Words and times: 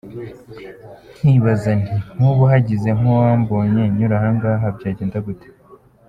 Nkibaza 1.21 1.69
nti 1.81 1.95
nk’ubu 2.15 2.43
hagize 2.51 2.89
nk’uwambonye 2.97 3.83
nyura 3.97 4.15
ahangaha 4.19 4.67
byagenda 4.77 5.17
gute? 5.25 5.47